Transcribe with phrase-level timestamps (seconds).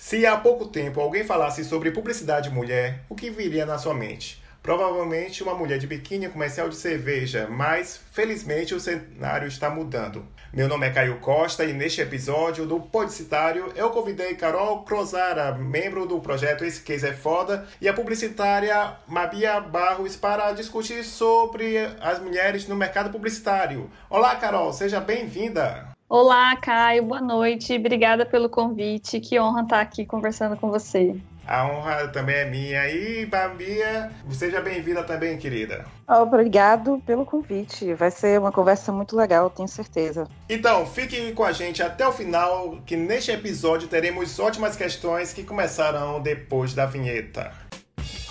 [0.00, 4.40] Se há pouco tempo alguém falasse sobre publicidade mulher, o que viria na sua mente?
[4.62, 10.24] Provavelmente uma mulher de biquíni comercial de cerveja, mas felizmente o cenário está mudando.
[10.52, 16.06] Meu nome é Caio Costa e neste episódio do Podicitário eu convidei Carol Crozara, membro
[16.06, 22.20] do projeto Esse Case é Foda, e a publicitária Mabia Barros para discutir sobre as
[22.20, 23.90] mulheres no mercado publicitário.
[24.08, 25.97] Olá, Carol, seja bem-vinda!
[26.10, 31.14] Olá, Caio, boa noite, obrigada pelo convite, que honra estar aqui conversando com você.
[31.46, 32.88] A honra também é minha.
[32.88, 35.84] E, Babia, seja bem-vinda também, querida.
[36.08, 37.92] Obrigado pelo convite.
[37.92, 40.26] Vai ser uma conversa muito legal, tenho certeza.
[40.48, 45.42] Então, fique com a gente até o final, que neste episódio teremos ótimas questões que
[45.42, 47.52] começarão depois da vinheta.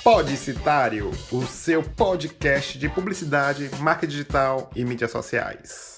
[0.03, 5.96] Podicitário, o seu podcast de publicidade, marca digital e mídias sociais.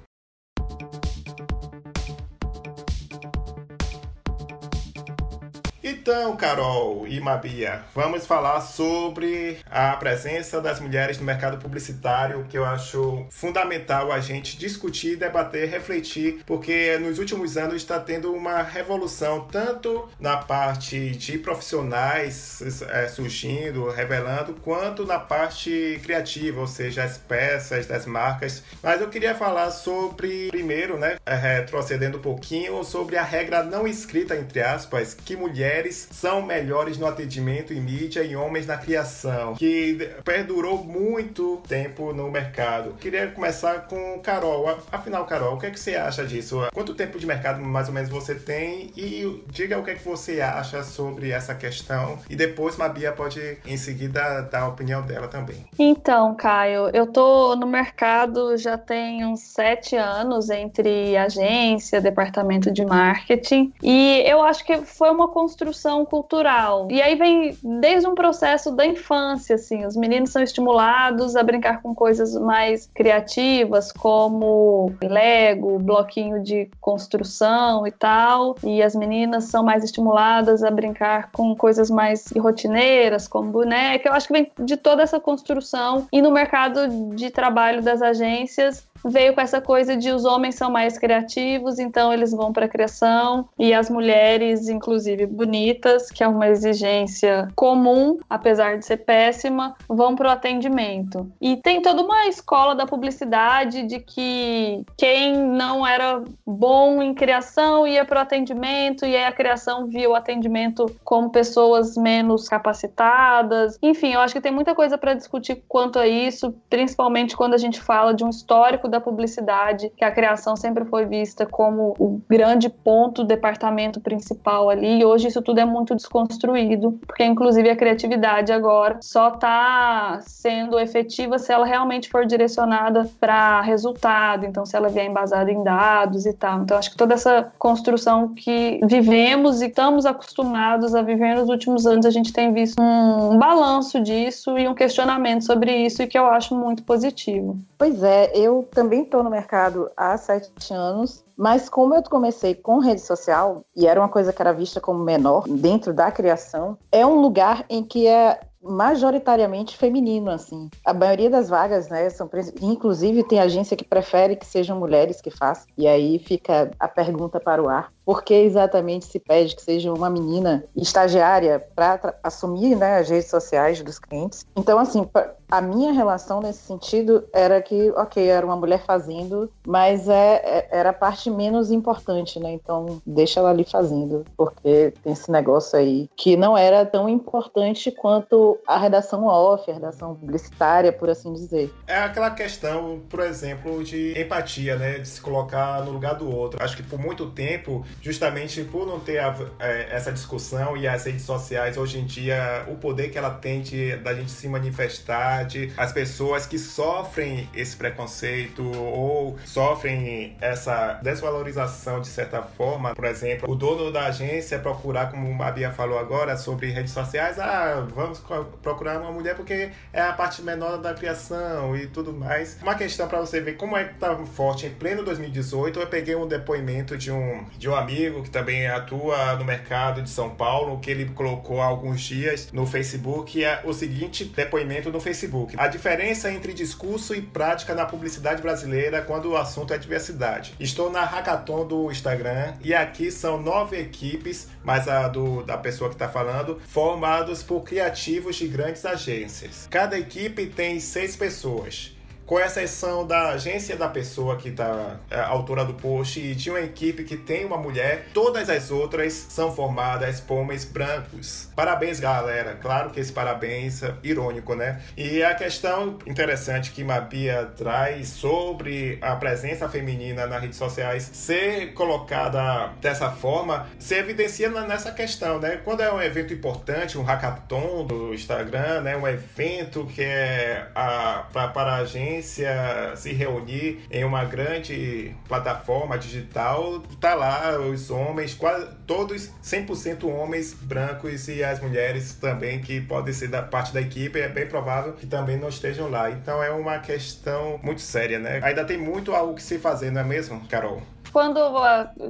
[6.08, 12.56] Então, Carol e Mabia, vamos falar sobre a presença das mulheres no mercado publicitário, que
[12.56, 18.62] eu acho fundamental a gente discutir, debater, refletir, porque nos últimos anos está tendo uma
[18.62, 27.02] revolução, tanto na parte de profissionais é, surgindo, revelando, quanto na parte criativa, ou seja,
[27.02, 28.62] as peças das marcas.
[28.80, 34.36] Mas eu queria falar sobre, primeiro, né, retrocedendo um pouquinho, sobre a regra não escrita,
[34.36, 39.54] entre aspas, que mulheres mulheres são melhores no atendimento em mídia e homens na criação,
[39.54, 42.94] que perdurou muito tempo no mercado.
[43.00, 44.78] Queria começar com Carol.
[44.92, 46.60] Afinal, Carol, o que, é que você acha disso?
[46.74, 48.90] Quanto tempo de mercado mais ou menos você tem?
[48.96, 52.18] E diga o que é que você acha sobre essa questão.
[52.28, 55.64] E depois Mabia pode em seguida dar a opinião dela também.
[55.78, 62.84] Então, Caio, eu tô no mercado já tem uns sete anos entre agência, departamento de
[62.84, 66.88] marketing, e eu acho que foi uma construção cultural.
[66.90, 71.82] E aí vem desde um processo da infância, assim, os meninos são estimulados a brincar
[71.82, 79.62] com coisas mais criativas, como Lego, bloquinho de construção e tal, e as meninas são
[79.62, 84.08] mais estimuladas a brincar com coisas mais rotineiras, como boneca.
[84.08, 88.86] Eu acho que vem de toda essa construção e no mercado de trabalho das agências
[89.04, 92.68] veio com essa coisa de os homens são mais criativos, então eles vão para a
[92.68, 95.75] criação e as mulheres, inclusive bonitas,
[96.12, 101.30] que é uma exigência comum, apesar de ser péssima, vão para o atendimento.
[101.40, 107.86] E tem toda uma escola da publicidade de que quem não era bom em criação
[107.86, 113.78] ia para o atendimento e aí a criação via o atendimento como pessoas menos capacitadas.
[113.82, 117.58] Enfim, eu acho que tem muita coisa para discutir quanto a isso, principalmente quando a
[117.58, 122.20] gente fala de um histórico da publicidade, que a criação sempre foi vista como o
[122.28, 127.68] grande ponto, o departamento principal ali, e hoje isso tudo é muito desconstruído, porque inclusive
[127.68, 134.64] a criatividade agora só está sendo efetiva se ela realmente for direcionada para resultado, então
[134.64, 136.62] se ela vier embasada em dados e tal.
[136.62, 141.86] Então acho que toda essa construção que vivemos e estamos acostumados a viver nos últimos
[141.86, 146.18] anos, a gente tem visto um balanço disso e um questionamento sobre isso e que
[146.18, 147.58] eu acho muito positivo.
[147.76, 152.78] Pois é, eu também estou no mercado há sete anos, mas como eu comecei com
[152.78, 157.04] rede social, e era uma coisa que era vista como menor dentro da criação, é
[157.04, 160.68] um lugar em que é majoritariamente feminino, assim.
[160.84, 162.28] A maioria das vagas, né, são
[162.60, 165.66] inclusive tem agência que prefere que sejam mulheres que façam.
[165.78, 169.92] E aí fica a pergunta para o ar: por que exatamente se pede que seja
[169.92, 174.44] uma menina estagiária para assumir, né, as redes sociais dos clientes?
[174.56, 175.08] Então, assim,
[175.50, 180.68] a minha relação nesse sentido era que, ok, era uma mulher fazendo, mas é, é,
[180.70, 182.52] era a parte menos importante, né?
[182.52, 187.90] Então, deixa ela ali fazendo, porque tem esse negócio aí que não era tão importante
[187.90, 191.72] quanto a redação off, a redação publicitária, por assim dizer.
[191.86, 194.98] É aquela questão, por exemplo, de empatia, né?
[194.98, 196.62] De se colocar no lugar do outro.
[196.62, 201.04] Acho que por muito tempo, justamente por não ter a, é, essa discussão e as
[201.04, 205.35] redes sociais, hoje em dia, o poder que ela tem de, da gente se manifestar
[205.76, 212.94] as pessoas que sofrem esse preconceito ou sofrem essa desvalorização de certa forma.
[212.94, 217.38] Por exemplo, o dono da agência procurar, como a Bia falou agora, sobre redes sociais,
[217.38, 218.22] ah, vamos
[218.62, 222.58] procurar uma mulher porque é a parte menor da criação e tudo mais.
[222.62, 226.14] Uma questão para você ver como é que tá forte em pleno 2018, eu peguei
[226.14, 230.78] um depoimento de um, de um amigo que também atua no mercado de São Paulo,
[230.78, 235.54] que ele colocou há alguns dias no Facebook, é o seguinte depoimento no Facebook Facebook.
[235.58, 240.54] A diferença entre discurso e prática na publicidade brasileira quando o assunto é diversidade.
[240.58, 245.90] Estou na hackathon do Instagram e aqui são nove equipes, mais a do, da pessoa
[245.90, 249.66] que está falando, formados por criativos de grandes agências.
[249.70, 251.95] Cada equipe tem seis pessoas
[252.26, 256.60] com exceção da agência da pessoa que está é, autora do post e de uma
[256.60, 261.48] equipe que tem uma mulher, todas as outras são formadas por homens brancos.
[261.54, 262.58] Parabéns, galera.
[262.60, 264.82] Claro que esse parabéns é irônico, né?
[264.96, 271.72] E a questão interessante que Mabia traz sobre a presença feminina nas redes sociais ser
[271.74, 275.60] colocada dessa forma se evidencia nessa questão, né?
[275.64, 278.96] Quando é um evento importante, um hackathon do Instagram, né?
[278.96, 281.84] Um evento que é a, pra, para a
[282.22, 290.52] se reunir em uma grande plataforma digital, tá lá os homens, quase todos 100% homens
[290.54, 294.92] brancos e as mulheres também que podem ser da parte da equipe, é bem provável
[294.92, 296.10] que também não estejam lá.
[296.10, 298.40] Então é uma questão muito séria, né?
[298.42, 300.82] Ainda tem muito algo que se fazer, não é mesmo, Carol?
[301.16, 301.40] Quando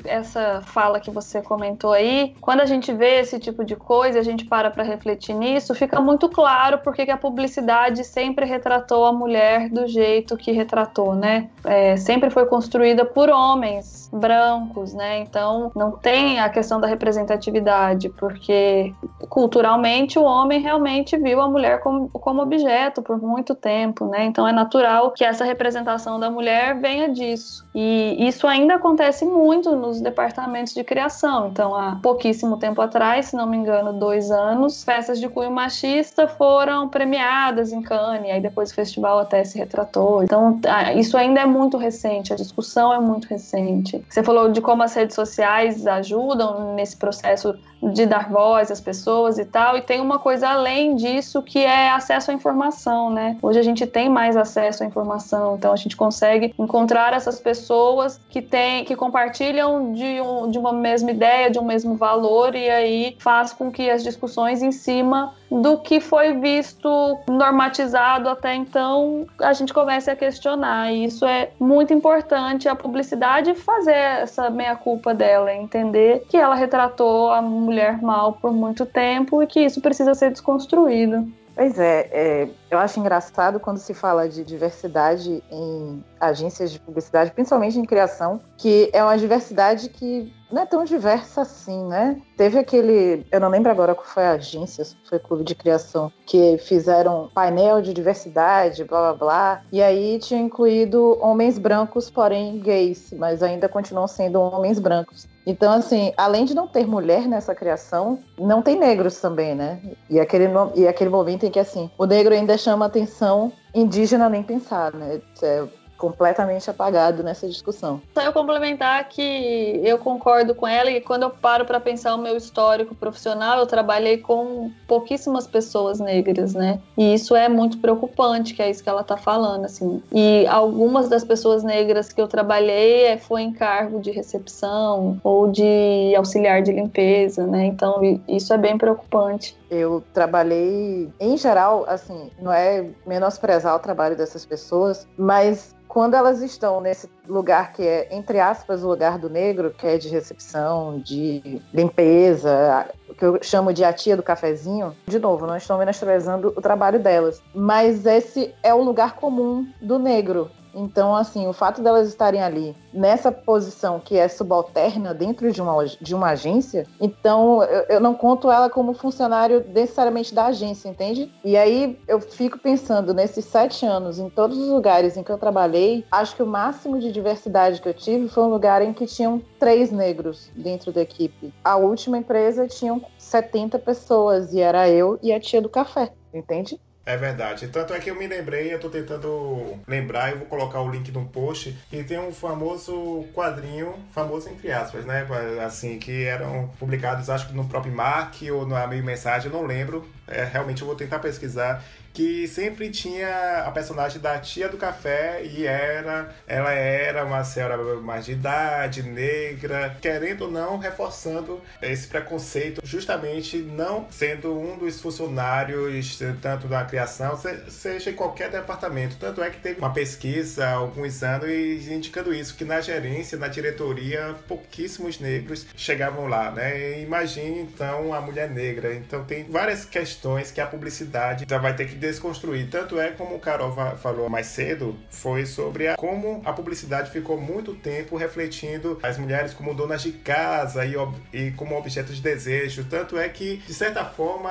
[0.04, 4.22] essa fala que você comentou aí, quando a gente vê esse tipo de coisa, a
[4.22, 9.12] gente para para refletir nisso, fica muito claro porque que a publicidade sempre retratou a
[9.12, 11.48] mulher do jeito que retratou, né?
[11.62, 15.20] É, sempre foi construída por homens brancos, né?
[15.20, 18.92] Então não tem a questão da representatividade, porque
[19.28, 24.24] culturalmente o homem realmente viu a mulher como, como objeto por muito tempo, né?
[24.24, 27.64] Então é natural que essa representação da mulher venha disso.
[27.72, 31.48] E isso ainda acontece muito nos departamentos de criação.
[31.48, 36.26] Então, há pouquíssimo tempo atrás, se não me engano, dois anos, festas de cunho machista
[36.26, 40.22] foram premiadas em Cannes, aí depois o festival até se retratou.
[40.22, 40.60] Então,
[40.96, 44.04] isso ainda é muito recente, a discussão é muito recente.
[44.08, 49.38] Você falou de como as redes sociais ajudam nesse processo de dar voz às pessoas
[49.38, 49.76] e tal.
[49.76, 53.36] E tem uma coisa além disso que é acesso à informação, né?
[53.42, 58.20] Hoje a gente tem mais acesso à informação, então a gente consegue encontrar essas pessoas
[58.28, 62.68] que têm que compartilham de, um, de uma mesma ideia, de um mesmo valor, e
[62.68, 69.26] aí faz com que as discussões em cima do que foi visto normatizado até então,
[69.40, 70.92] a gente comece a questionar.
[70.92, 77.30] E isso é muito importante a publicidade fazer essa meia-culpa dela, entender que ela retratou
[77.30, 81.26] a mulher mal por muito tempo e que isso precisa ser desconstruído.
[81.54, 87.30] Pois é, é, eu acho engraçado quando se fala de diversidade em agências de publicidade,
[87.30, 92.20] principalmente em criação, que é uma diversidade que não é tão diversa assim, né?
[92.36, 96.56] Teve aquele, eu não lembro agora qual foi a agência, foi clube de criação, que
[96.58, 103.12] fizeram painel de diversidade, blá blá blá, e aí tinha incluído homens brancos, porém gays,
[103.16, 105.26] mas ainda continuam sendo homens brancos.
[105.46, 109.80] Então, assim, além de não ter mulher nessa criação, não tem negros também, né?
[110.10, 114.42] E aquele, e aquele momento em que, assim, o negro ainda chama atenção indígena nem
[114.42, 115.20] pensar, né?
[115.40, 115.64] É,
[115.96, 118.00] completamente apagado nessa discussão.
[118.12, 122.18] Só eu complementar que eu concordo com ela e quando eu paro para pensar o
[122.18, 126.80] meu histórico profissional, eu trabalhei com pouquíssimas pessoas negras, né?
[126.96, 130.02] E isso é muito preocupante, que é isso que ela tá falando, assim.
[130.12, 135.50] E algumas das pessoas negras que eu trabalhei é, foi em cargo de recepção ou
[135.50, 137.64] de auxiliar de limpeza, né?
[137.66, 139.56] Então isso é bem preocupante.
[139.70, 146.42] Eu trabalhei, em geral, assim, não é menosprezar o trabalho dessas pessoas, mas quando elas
[146.42, 150.98] estão nesse lugar que é, entre aspas, o lugar do negro, que é de recepção,
[150.98, 156.52] de limpeza, que eu chamo de a tia do cafezinho, de novo, não estou menosprezando
[156.54, 160.50] o trabalho delas, mas esse é o lugar comum do negro.
[160.76, 165.84] Então, assim, o fato delas estarem ali nessa posição que é subalterna dentro de uma,
[165.84, 171.32] de uma agência, então eu, eu não conto ela como funcionário necessariamente da agência, entende?
[171.42, 175.38] E aí eu fico pensando nesses sete anos, em todos os lugares em que eu
[175.38, 179.06] trabalhei, acho que o máximo de diversidade que eu tive foi um lugar em que
[179.06, 181.54] tinham três negros dentro da equipe.
[181.64, 186.78] A última empresa tinham 70 pessoas e era eu e a tia do café, entende?
[187.06, 187.68] É verdade.
[187.68, 191.12] Tanto é que eu me lembrei, eu tô tentando lembrar, eu vou colocar o link
[191.12, 195.24] no post, que tem um famoso quadrinho, famoso entre aspas, né?
[195.64, 199.64] Assim, que eram publicados, acho que no próprio Mark ou na meio mensagem, eu não
[199.64, 200.04] lembro.
[200.26, 201.80] É, realmente eu vou tentar pesquisar
[202.16, 207.76] que sempre tinha a personagem da tia do café e era ela era uma senhora
[208.00, 214.98] mais de idade, negra, querendo ou não, reforçando esse preconceito, justamente não sendo um dos
[214.98, 219.16] funcionários, tanto da criação, seja em qualquer departamento.
[219.16, 223.48] Tanto é que teve uma pesquisa há alguns anos indicando isso, que na gerência, na
[223.48, 226.98] diretoria, pouquíssimos negros chegavam lá, né?
[227.02, 228.94] Imagine então a mulher negra.
[228.94, 232.68] Então tem várias questões que a publicidade já vai ter que desconstruir.
[232.70, 237.40] Tanto é como o Carol falou mais cedo, foi sobre a, como a publicidade ficou
[237.40, 240.94] muito tempo refletindo as mulheres como donas de casa e,
[241.32, 242.84] e como objetos de desejo.
[242.84, 244.50] Tanto é que, de certa forma,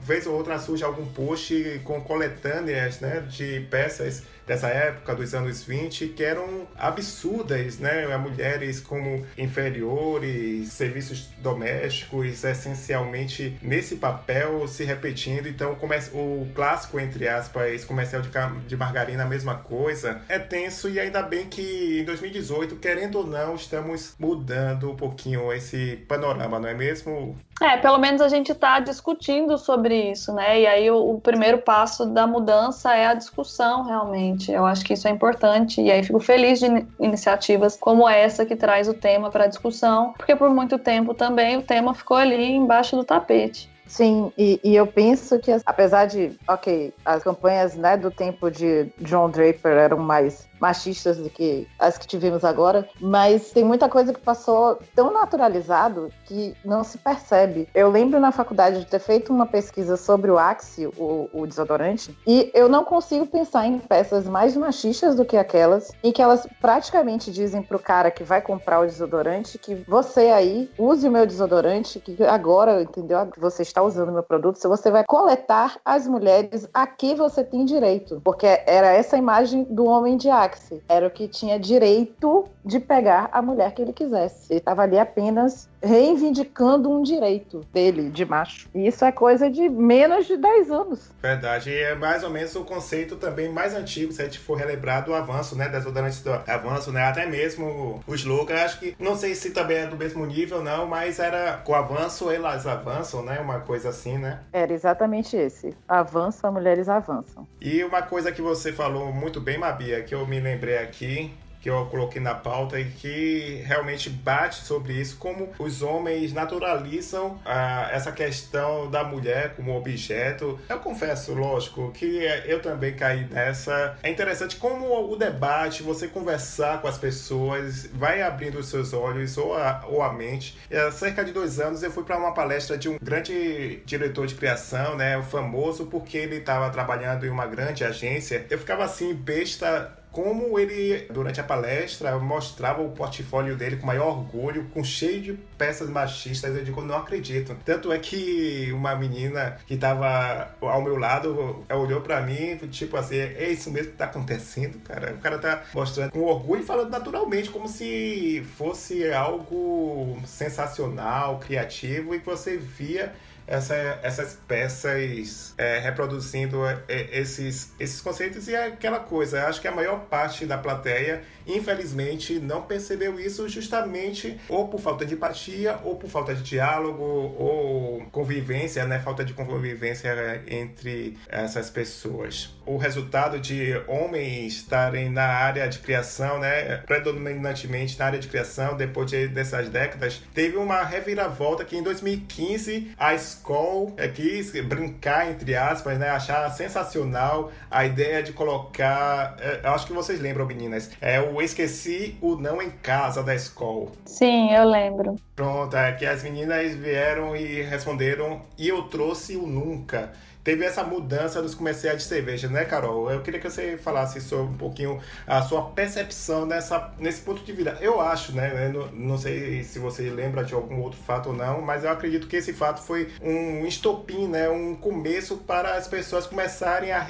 [0.00, 5.64] vez ou outra surge algum post com coletâneas né, de peças dessa época, dos anos
[5.64, 8.16] 20, que eram absurdas, né?
[8.16, 15.48] Mulheres como inferiores, serviços domésticos, essencialmente nesse papel se repetindo.
[15.48, 15.76] Então,
[16.12, 18.30] o clássico, entre aspas, comercial de,
[18.66, 23.26] de margarina, a mesma coisa, é tenso e ainda bem que em 2018, querendo ou
[23.26, 27.36] não, estamos mudando um pouquinho esse panorama, não é mesmo?
[27.60, 30.60] É, pelo menos a gente está discutindo sobre isso, né?
[30.60, 34.52] E aí o, o primeiro passo da mudança é a discussão, realmente.
[34.52, 36.66] Eu acho que isso é importante e aí fico feliz de
[37.00, 41.62] iniciativas como essa que traz o tema para discussão, porque por muito tempo também o
[41.62, 43.70] tema ficou ali embaixo do tapete.
[43.86, 48.90] Sim, e, e, eu penso que, apesar de, ok, as campanhas né, do tempo de
[48.98, 54.12] John Draper eram mais machistas do que as que tivemos agora, mas tem muita coisa
[54.12, 57.68] que passou tão naturalizado que não se percebe.
[57.74, 62.16] Eu lembro na faculdade de ter feito uma pesquisa sobre o Axe, o, o desodorante,
[62.26, 66.46] e eu não consigo pensar em peças mais machistas do que aquelas, em que elas
[66.60, 71.26] praticamente dizem pro cara que vai comprar o desodorante que você aí use o meu
[71.26, 73.28] desodorante, que agora, entendeu?
[73.38, 77.44] Você está usando o meu produto, se você vai coletar as mulheres a que você
[77.44, 78.20] tem direito.
[78.24, 82.78] Porque era essa imagem do homem de Axe táxi era o que tinha direito de
[82.78, 84.52] pegar a mulher que ele quisesse.
[84.52, 88.68] Ele estava ali apenas reivindicando um direito dele, de macho.
[88.74, 91.10] E isso é coisa de menos de 10 anos.
[91.20, 91.70] Verdade.
[91.70, 95.04] E é mais ou menos o conceito também mais antigo, se a gente for relembrar
[95.04, 95.68] do avanço, né?
[95.68, 97.04] Desodorantes do avanço, né?
[97.04, 100.86] Até mesmo o slogan, acho que, não sei se também é do mesmo nível, não,
[100.86, 103.38] mas era com o avanço, elas avançam, né?
[103.40, 104.40] Uma coisa assim, né?
[104.52, 105.74] Era exatamente esse.
[105.88, 107.46] Avança, mulheres avançam.
[107.60, 111.32] E uma coisa que você falou muito bem, Mabia, que eu me lembrei aqui,
[111.66, 117.40] que eu coloquei na pauta e que realmente bate sobre isso, como os homens naturalizam
[117.44, 120.60] ah, essa questão da mulher como objeto.
[120.68, 123.98] Eu confesso, lógico, que eu também caí nessa.
[124.00, 129.36] É interessante como o debate, você conversar com as pessoas, vai abrindo os seus olhos
[129.36, 130.56] ou a, ou a mente.
[130.70, 134.28] E há cerca de dois anos eu fui para uma palestra de um grande diretor
[134.28, 138.46] de criação, né, o famoso porque ele estava trabalhando em uma grande agência.
[138.48, 144.16] Eu ficava assim, besta como ele, durante a palestra, mostrava o portfólio dele com maior
[144.16, 146.56] orgulho, com cheio de peças machistas.
[146.56, 147.54] Eu digo, não acredito.
[147.66, 153.16] Tanto é que uma menina que estava ao meu lado olhou para mim, tipo assim,
[153.16, 155.12] é isso mesmo que tá acontecendo, cara.
[155.12, 162.14] O cara tá mostrando com orgulho e falando naturalmente, como se fosse algo sensacional, criativo,
[162.14, 163.12] e que você via
[163.46, 169.46] essa, essas peças é, reproduzindo é, esses, esses conceitos e é aquela coisa.
[169.46, 175.04] Acho que a maior parte da plateia, infelizmente, não percebeu isso justamente ou por falta
[175.04, 178.98] de empatia, ou por falta de diálogo, ou convivência, né?
[178.98, 182.54] Falta de convivência entre essas pessoas.
[182.64, 186.78] O resultado de homens estarem na área de criação, né?
[186.78, 192.92] Predominantemente na área de criação, depois de, dessas décadas, teve uma reviravolta que em 2015
[192.98, 196.08] as Skoll é, quis brincar, entre aspas, né?
[196.08, 199.36] Achar sensacional a ideia de colocar.
[199.38, 200.90] É, acho que vocês lembram, meninas.
[201.00, 203.92] É o Esqueci o Não em Casa da Skoll.
[204.04, 205.16] Sim, eu lembro.
[205.34, 210.12] Pronto, é que as meninas vieram e responderam e eu trouxe o Nunca
[210.46, 213.10] teve essa mudança dos comerciais de cerveja, né, Carol?
[213.10, 217.52] Eu queria que você falasse sobre um pouquinho a sua percepção nessa, nesse ponto de
[217.52, 217.76] vista.
[217.80, 218.70] Eu acho, né?
[218.72, 222.28] Não, não sei se você lembra de algum outro fato ou não, mas eu acredito
[222.28, 224.48] que esse fato foi um estopim, né?
[224.48, 227.04] Um começo para as pessoas começarem a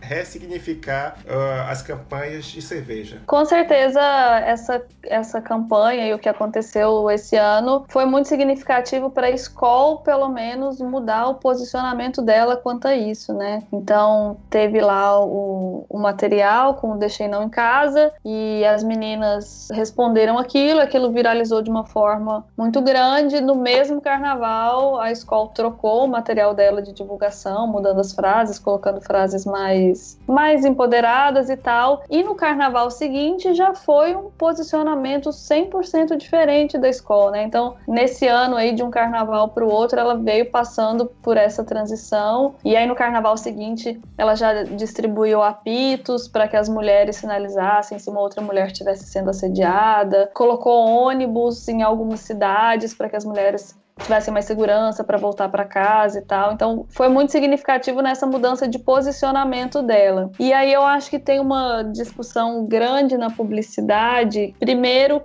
[0.00, 3.20] ressignificar uh, as campanhas de cerveja.
[3.26, 4.00] Com certeza,
[4.46, 10.02] essa, essa campanha e o que aconteceu esse ano foi muito significativo para a escola,
[10.02, 13.62] pelo menos, mudar o posicionamento dela quando quanto isso, né?
[13.72, 19.68] Então, teve lá o, o material com o Deixei Não em Casa e as meninas
[19.72, 23.40] responderam aquilo, aquilo viralizou de uma forma muito grande.
[23.40, 29.00] No mesmo carnaval, a escola trocou o material dela de divulgação, mudando as frases, colocando
[29.00, 32.02] frases mais, mais empoderadas e tal.
[32.10, 37.42] E no carnaval seguinte já foi um posicionamento 100% diferente da escola, né?
[37.44, 41.64] Então, nesse ano aí, de um carnaval para o outro, ela veio passando por essa
[41.64, 47.96] transição e aí no carnaval seguinte, ela já distribuiu apitos para que as mulheres sinalizassem
[47.96, 53.24] se uma outra mulher estivesse sendo assediada, colocou ônibus em algumas cidades para que as
[53.24, 56.52] mulheres tivessem mais segurança para voltar para casa e tal.
[56.52, 60.30] Então, foi muito significativo nessa mudança de posicionamento dela.
[60.38, 64.54] E aí eu acho que tem uma discussão grande na publicidade.
[64.58, 65.22] Primeiro,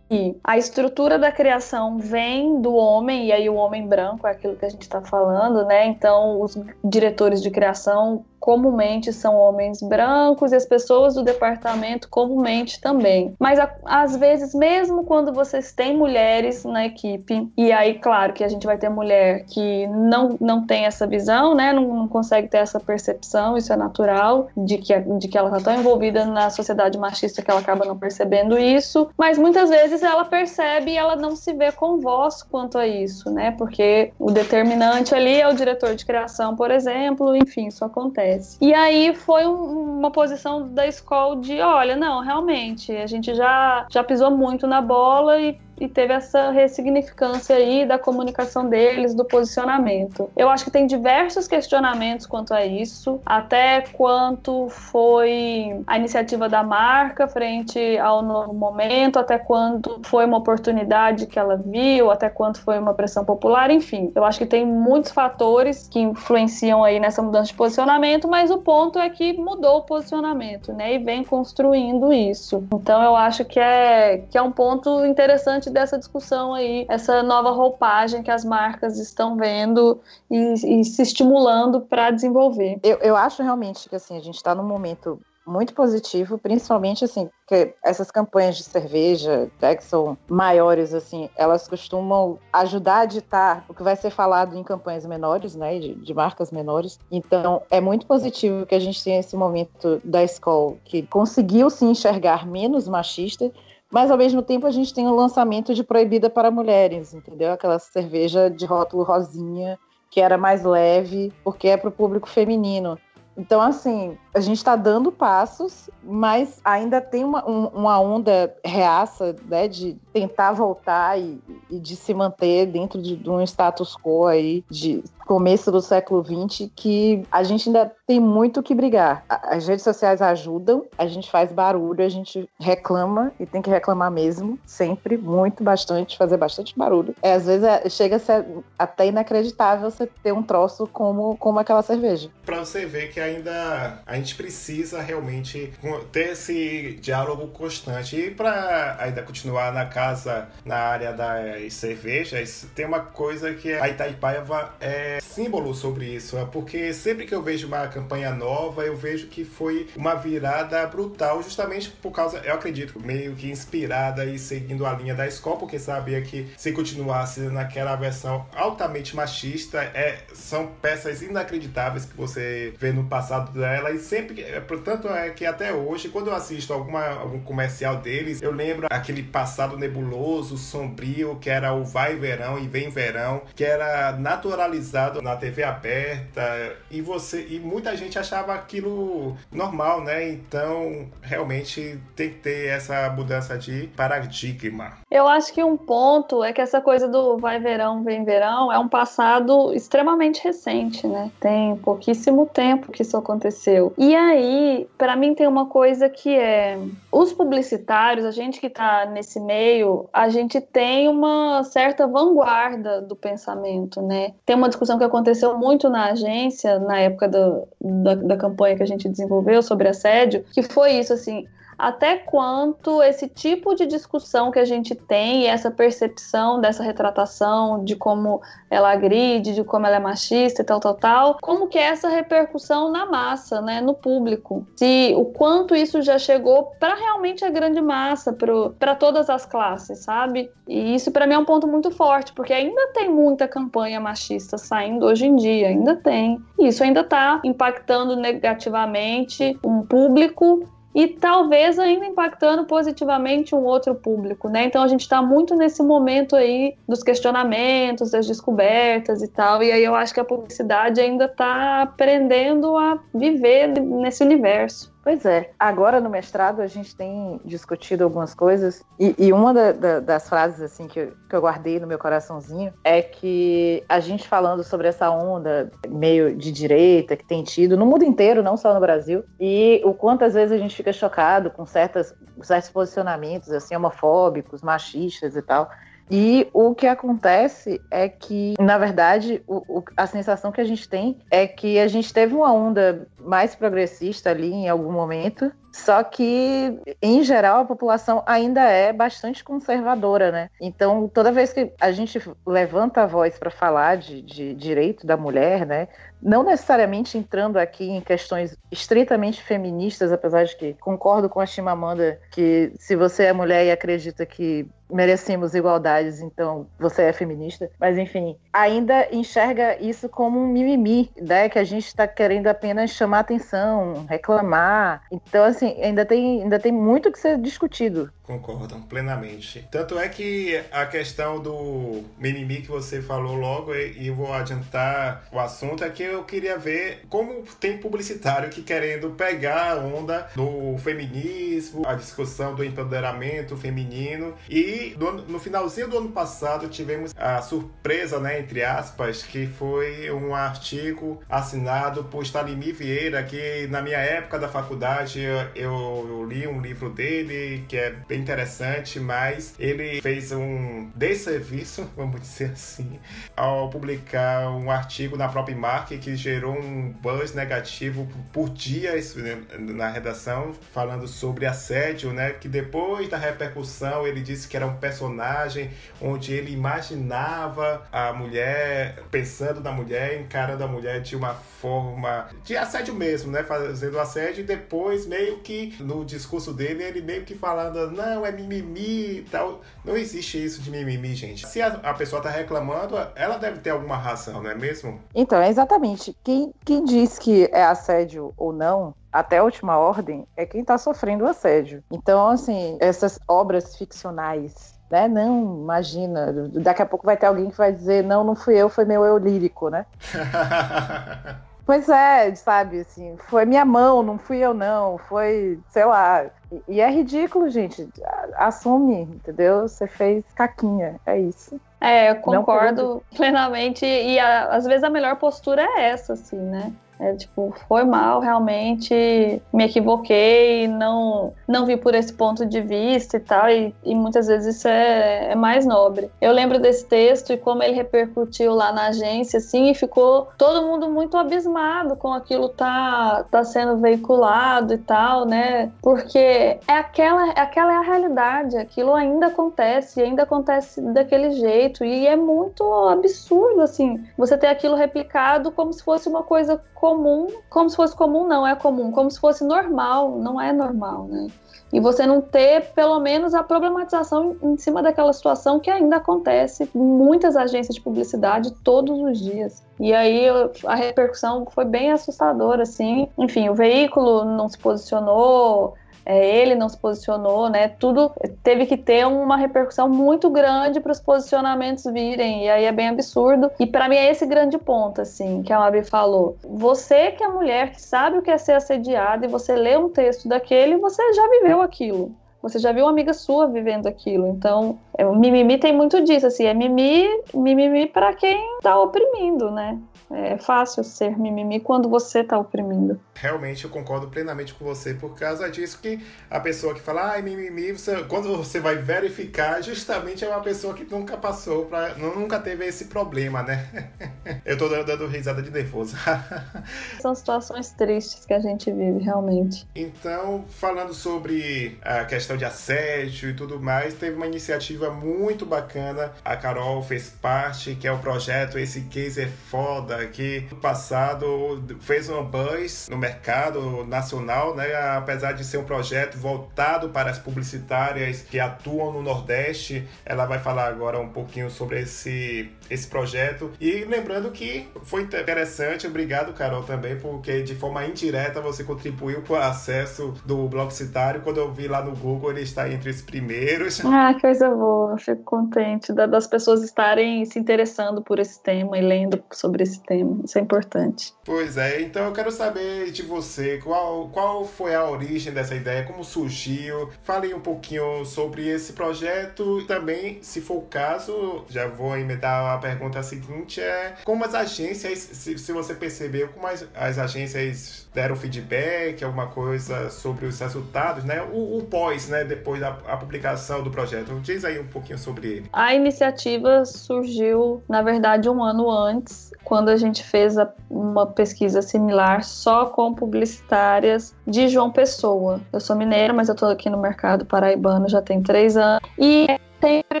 [0.44, 4.64] a estrutura da criação vem do homem, e aí o homem branco é aquilo que
[4.64, 5.86] a gente está falando, né?
[5.86, 12.80] Então, os diretores de criação comumente são homens brancos e as pessoas do departamento comumente
[12.80, 13.32] também.
[13.38, 18.48] Mas às vezes, mesmo quando vocês têm mulheres na equipe, e aí, claro, que a
[18.48, 21.72] gente vai ter mulher que não, não tem essa visão, né?
[21.72, 25.70] Não, não consegue ter essa percepção, isso é natural, de que, de que ela está
[25.70, 29.08] tão envolvida na sociedade machista que ela acaba não percebendo isso.
[29.16, 33.30] Mas muitas vezes ela percebe e ela não se vê com voz quanto a isso,
[33.30, 33.52] né?
[33.52, 38.56] Porque o determinante ali é o diretor de criação, por exemplo, enfim, isso acontece.
[38.60, 43.86] E aí foi um, uma posição da escola de, olha, não, realmente, a gente já,
[43.90, 49.24] já pisou muito na bola e e teve essa ressignificância aí da comunicação deles, do
[49.24, 50.30] posicionamento.
[50.36, 56.62] Eu acho que tem diversos questionamentos quanto a isso, até quanto foi a iniciativa da
[56.62, 62.60] marca frente ao novo momento, até quanto foi uma oportunidade que ela viu, até quanto
[62.60, 64.12] foi uma pressão popular, enfim.
[64.14, 68.58] Eu acho que tem muitos fatores que influenciam aí nessa mudança de posicionamento, mas o
[68.58, 70.94] ponto é que mudou o posicionamento, né?
[70.94, 72.62] E vem construindo isso.
[72.72, 77.50] Então eu acho que é que é um ponto interessante dessa discussão aí, essa nova
[77.50, 82.78] roupagem que as marcas estão vendo e, e se estimulando para desenvolver.
[82.82, 87.28] Eu, eu acho realmente que assim, a gente está num momento muito positivo, principalmente assim,
[87.46, 93.64] que essas campanhas de cerveja, né, que são maiores, assim, elas costumam ajudar a ditar
[93.68, 96.98] o que vai ser falado em campanhas menores, né, de, de marcas menores.
[97.10, 101.84] Então, é muito positivo que a gente tenha esse momento da escola que conseguiu se
[101.84, 103.50] enxergar menos machista
[103.92, 107.52] mas ao mesmo tempo a gente tem o lançamento de Proibida para Mulheres, entendeu?
[107.52, 109.78] Aquela cerveja de rótulo rosinha,
[110.10, 112.98] que era mais leve, porque é para o público feminino.
[113.36, 119.34] Então, assim, a gente está dando passos, mas ainda tem uma, um, uma onda reaça
[119.46, 124.26] né, de tentar voltar e, e de se manter dentro de, de, um status quo
[124.26, 125.02] aí de
[125.32, 129.24] começo do século XX que a gente ainda tem muito que brigar.
[129.30, 134.10] As redes sociais ajudam, a gente faz barulho, a gente reclama e tem que reclamar
[134.10, 137.14] mesmo, sempre, muito, bastante, fazer bastante barulho.
[137.22, 138.44] É, às vezes é, chega a ser
[138.78, 142.28] até inacreditável você ter um troço como, como aquela cerveja.
[142.44, 145.72] Para você ver que ainda a gente precisa realmente
[146.12, 148.16] ter esse diálogo constante.
[148.16, 153.88] E para ainda continuar na casa, na área das cervejas, tem uma coisa que a
[153.88, 158.96] Itaipaiva é símbolo sobre isso, é porque sempre que eu vejo uma campanha nova, eu
[158.96, 164.38] vejo que foi uma virada brutal, justamente por causa, eu acredito, meio que inspirada e
[164.38, 170.18] seguindo a linha da escola, porque sabia que se continuasse naquela versão altamente machista, é,
[170.34, 175.72] são peças inacreditáveis que você vê no passado dela e sempre, portanto, é que até
[175.72, 181.48] hoje, quando eu assisto alguma, algum comercial deles, eu lembro aquele passado nebuloso, sombrio, que
[181.48, 186.42] era o vai verão e vem verão, que era naturalizado na TV aberta
[186.90, 190.28] e você e muita gente achava aquilo normal, né?
[190.30, 194.98] Então, realmente tem que ter essa mudança de paradigma.
[195.10, 198.78] Eu acho que um ponto é que essa coisa do vai verão, vem verão é
[198.78, 201.30] um passado extremamente recente, né?
[201.40, 203.92] Tem pouquíssimo tempo que isso aconteceu.
[203.96, 206.78] E aí, para mim tem uma coisa que é
[207.10, 213.14] os publicitários, a gente que tá nesse meio, a gente tem uma certa vanguarda do
[213.14, 214.32] pensamento, né?
[214.44, 218.82] Tem uma discussão que aconteceu muito na agência, na época do, da, da campanha que
[218.82, 221.46] a gente desenvolveu sobre assédio, que foi isso, assim,
[221.82, 227.84] até quanto esse tipo de discussão que a gente tem e essa percepção dessa retratação
[227.84, 228.40] de como
[228.70, 232.08] ela agride, de como ela é machista e tal, tal, tal, como que é essa
[232.08, 234.64] repercussão na massa, né, no público.
[234.76, 238.32] Se o quanto isso já chegou para realmente a grande massa,
[238.78, 240.52] para todas as classes, sabe?
[240.68, 244.56] E isso para mim é um ponto muito forte, porque ainda tem muita campanha machista
[244.56, 246.40] saindo hoje em dia, ainda tem.
[246.60, 253.94] E isso ainda está impactando negativamente um público e talvez ainda impactando positivamente um outro
[253.94, 254.64] público, né?
[254.64, 259.72] Então a gente está muito nesse momento aí dos questionamentos, das descobertas e tal, e
[259.72, 264.91] aí eu acho que a publicidade ainda está aprendendo a viver nesse universo.
[265.02, 265.50] Pois é.
[265.58, 270.28] Agora no mestrado a gente tem discutido algumas coisas e, e uma da, da, das
[270.28, 274.62] frases assim que eu, que eu guardei no meu coraçãozinho é que a gente falando
[274.62, 278.80] sobre essa onda meio de direita que tem tido no mundo inteiro, não só no
[278.80, 283.74] Brasil, e o quanto às vezes a gente fica chocado com certas, certos posicionamentos assim
[283.74, 285.68] homofóbicos, machistas e tal.
[286.10, 290.88] E o que acontece é que, na verdade, o, o, a sensação que a gente
[290.88, 296.04] tem é que a gente teve uma onda mais progressista ali em algum momento, só
[296.04, 300.50] que, em geral, a população ainda é bastante conservadora, né?
[300.60, 305.16] Então, toda vez que a gente levanta a voz para falar de, de, direito da
[305.16, 305.88] mulher, né?
[306.20, 312.20] Não necessariamente entrando aqui em questões estritamente feministas, apesar de que concordo com a Chimamanda
[312.30, 317.70] que se você é mulher e acredita que merecemos igualdades, então você é feminista.
[317.80, 321.48] Mas enfim, ainda enxerga isso como um mimimi, né?
[321.48, 325.02] Que a gente está querendo apenas chamar atenção, reclamar.
[325.10, 328.10] Então, assim, ainda tem, ainda tem muito que ser discutido.
[328.22, 329.66] Concordam plenamente.
[329.70, 335.38] Tanto é que a questão do mimimi que você falou logo, e vou adiantar o
[335.38, 340.78] assunto, é que eu queria ver como tem publicitário que querendo pegar a onda do
[340.78, 344.34] feminismo, a discussão do empoderamento feminino.
[344.48, 344.96] E
[345.28, 351.20] no, finalzinho do ano passado tivemos a surpresa, né, entre aspas, que foi um artigo
[351.28, 355.20] assinado por Stalimir Vieira, que na minha época da faculdade
[355.54, 361.88] eu, eu li um livro dele que é bem interessante, mas ele fez um desserviço,
[361.96, 362.98] vamos dizer assim,
[363.36, 369.42] ao publicar um artigo na própria marca que gerou um buzz negativo por dias né,
[369.58, 372.32] na redação, falando sobre assédio, né?
[372.32, 379.02] Que depois da repercussão ele disse que era um personagem onde ele imaginava a mulher,
[379.10, 383.42] pensando na mulher, encarando a mulher de uma forma de assédio mesmo, né?
[383.42, 388.32] Fazendo assédio e depois meio que no discurso dele ele meio que falando, não, é
[388.32, 389.60] mimimi e tal.
[389.84, 391.46] Não existe isso de mimimi, gente.
[391.46, 395.00] Se a, a pessoa tá reclamando, ela deve ter alguma razão, não é mesmo?
[395.14, 396.16] Então, é exatamente.
[396.22, 400.78] Quem, quem diz que é assédio ou não, até a última ordem, é quem está
[400.78, 401.82] sofrendo o assédio.
[401.90, 405.08] Então, assim, essas obras ficcionais né?
[405.08, 408.68] Não, imagina, daqui a pouco vai ter alguém que vai dizer, não, não fui eu,
[408.68, 409.86] foi meu eu lírico, né?
[411.64, 416.26] Pois é, sabe, assim, foi minha mão, não fui eu não, foi, sei lá.
[416.68, 417.88] E é ridículo, gente.
[418.34, 419.62] Assume, entendeu?
[419.62, 421.60] Você fez caquinha, é isso.
[421.80, 423.86] É, eu concordo plenamente.
[423.86, 426.72] E a, às vezes a melhor postura é essa, assim, né?
[427.02, 433.16] É, tipo, foi mal, realmente me equivoquei, não, não vi por esse ponto de vista
[433.16, 436.10] e tal, e, e muitas vezes isso é, é, mais nobre.
[436.20, 440.64] Eu lembro desse texto e como ele repercutiu lá na agência, assim, e ficou todo
[440.64, 445.72] mundo muito abismado com aquilo tá, tá sendo veiculado e tal, né?
[445.82, 452.06] Porque é aquela, aquela é a realidade, aquilo ainda acontece, ainda acontece daquele jeito, e
[452.06, 457.70] é muito absurdo, assim, você ter aquilo replicado como se fosse uma coisa comum, como
[457.70, 461.28] se fosse comum, não é comum, como se fosse normal, não é normal, né?
[461.72, 466.68] E você não ter, pelo menos, a problematização em cima daquela situação que ainda acontece
[466.74, 469.62] em muitas agências de publicidade todos os dias.
[469.78, 470.26] E aí
[470.66, 473.08] a repercussão foi bem assustadora, assim.
[473.16, 477.68] Enfim, o veículo não se posicionou, é, ele não se posicionou, né?
[477.68, 478.10] Tudo
[478.42, 482.88] teve que ter uma repercussão muito grande para os posicionamentos virem, e aí é bem
[482.88, 483.50] absurdo.
[483.58, 486.36] E para mim é esse grande ponto, assim, que a Mabi falou.
[486.42, 489.88] Você que é mulher, que sabe o que é ser assediada, e você lê um
[489.88, 492.12] texto daquele, você já viveu aquilo.
[492.42, 494.26] Você já viu uma amiga sua vivendo aquilo.
[494.26, 499.50] Então, é, o mimimi tem muito disso, assim, é mimimi, mimimi para quem tá oprimindo,
[499.50, 499.78] né?
[500.12, 503.00] É fácil ser mimimi quando você está oprimindo.
[503.14, 507.22] Realmente eu concordo plenamente com você por causa disso que a pessoa que fala, ai,
[507.22, 512.38] mimimi, você, quando você vai verificar, justamente é uma pessoa que nunca passou, pra, nunca
[512.38, 513.66] teve esse problema, né?
[514.44, 515.96] eu tô dando risada de nervoso.
[517.00, 519.66] São situações tristes que a gente vive, realmente.
[519.74, 526.12] Então, falando sobre a questão de assédio e tudo mais, teve uma iniciativa muito bacana.
[526.24, 531.62] A Carol fez parte, que é o projeto Esse Case é Foda, que no passado
[531.80, 534.74] fez um buzz no mercado nacional, né?
[534.96, 540.38] Apesar de ser um projeto voltado para as publicitárias que atuam no Nordeste, ela vai
[540.38, 543.50] falar agora um pouquinho sobre esse, esse projeto.
[543.60, 549.32] E lembrando que foi interessante, obrigado, Carol, também, porque de forma indireta você contribuiu para
[549.32, 551.20] o acesso do blog citário.
[551.20, 553.84] Quando eu vi lá no Google, ele está entre os primeiros.
[553.84, 559.22] Ah, coisa boa, fico contente das pessoas estarem se interessando por esse tema e lendo
[559.32, 560.20] sobre esse tema.
[560.24, 561.12] Isso é importante.
[561.24, 565.84] Pois é, então eu quero saber de você qual, qual foi a origem dessa ideia,
[565.84, 566.90] como surgiu.
[567.02, 572.54] Fale um pouquinho sobre esse projeto e também, se for o caso, já vou emendar
[572.54, 577.88] a pergunta seguinte: é como as agências, se, se você percebeu, como as, as agências
[577.94, 581.22] deram feedback, alguma coisa sobre os resultados, né?
[581.32, 582.24] O, o pós, né?
[582.24, 584.18] Depois da publicação do projeto.
[584.20, 585.46] Diz aí um pouquinho sobre ele.
[585.52, 591.60] A iniciativa surgiu, na verdade, um ano antes quando a gente fez a, uma pesquisa
[591.60, 595.40] similar só com publicitárias de João Pessoa.
[595.52, 598.82] Eu sou mineira, mas eu estou aqui no mercado paraibano já tem três anos.
[598.98, 599.26] E
[599.62, 600.00] sempre